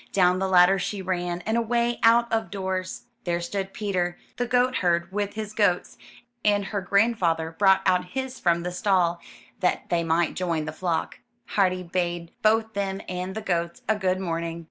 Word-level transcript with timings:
Down 0.13 0.39
the 0.39 0.47
ladder 0.47 0.79
she 0.79 0.99
ran, 1.03 1.41
and 1.41 1.55
away 1.57 1.99
out 2.01 2.33
of 2.33 2.49
doors. 2.49 3.03
There 3.23 3.39
stood 3.39 3.71
Peter, 3.71 4.17
the 4.37 4.47
goatherd, 4.47 5.11
with 5.11 5.35
his 5.35 5.53
goats; 5.53 5.95
and 6.43 6.65
her 6.65 6.81
grandfather 6.81 7.51
brought 7.51 7.83
out 7.85 8.05
his 8.05 8.39
from 8.39 8.63
the 8.63 8.71
stall, 8.71 9.19
that 9.59 9.91
they 9.91 10.03
might 10.03 10.33
join 10.33 10.65
the 10.65 10.73
flock. 10.73 11.19
Heidi 11.49 11.83
bade 11.83 12.31
both 12.41 12.73
him 12.75 13.01
and 13.07 13.35
the 13.35 13.43
goats 13.43 13.83
a 13.87 13.95
good 13.95 14.19
morning. 14.19 14.59